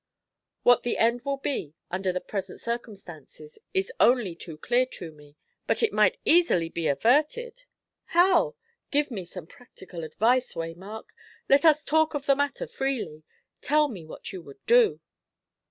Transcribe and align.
"What 0.63 0.81
the 0.81 0.97
end 0.97 1.21
will 1.25 1.37
be, 1.37 1.75
under 1.91 2.11
the 2.11 2.19
present 2.19 2.59
circumstances, 2.59 3.59
is 3.71 3.93
only 3.99 4.33
too 4.33 4.57
clear 4.57 4.87
to 4.87 5.11
me. 5.11 5.35
But 5.67 5.83
it 5.83 5.93
might 5.93 6.17
easily 6.25 6.69
be 6.69 6.87
averted?" 6.87 7.65
"How? 8.05 8.55
Give 8.89 9.11
me 9.11 9.25
some 9.25 9.45
practical 9.45 10.03
advice, 10.03 10.55
Waymark! 10.55 11.09
Let 11.47 11.65
us 11.65 11.83
talk 11.83 12.15
of 12.15 12.25
the 12.25 12.35
matter 12.35 12.65
freely. 12.65 13.21
Tell 13.61 13.89
me 13.89 14.03
what 14.03 14.33
you 14.33 14.41
would 14.41 14.65
do!" 14.65 15.01